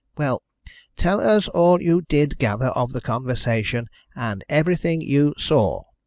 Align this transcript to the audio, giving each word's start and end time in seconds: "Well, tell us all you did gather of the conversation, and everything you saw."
"Well, 0.17 0.41
tell 0.97 1.21
us 1.21 1.47
all 1.47 1.79
you 1.79 2.01
did 2.01 2.39
gather 2.39 2.69
of 2.69 2.91
the 2.91 3.01
conversation, 3.01 3.85
and 4.15 4.43
everything 4.49 5.01
you 5.01 5.35
saw." 5.37 5.83